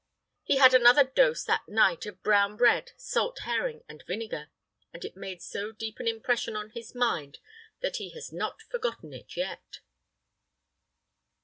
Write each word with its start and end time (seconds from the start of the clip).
He 0.41 0.57
had 0.57 0.73
another 0.73 1.03
dose 1.03 1.43
that 1.43 1.67
night 1.67 2.07
of 2.07 2.23
brown 2.23 2.57
bread, 2.57 2.91
salt 2.97 3.37
herring, 3.43 3.83
and 3.87 4.03
vinegar, 4.07 4.49
and 4.91 5.05
it 5.05 5.15
made 5.15 5.43
so 5.43 5.71
deep 5.71 5.99
an 5.99 6.07
impression 6.07 6.55
on 6.55 6.71
his 6.71 6.95
mind 6.95 7.37
that 7.81 7.97
he 7.97 8.09
has 8.15 8.33
not 8.33 8.63
forgotten 8.63 9.13
it 9.13 9.37
yet." 9.37 9.81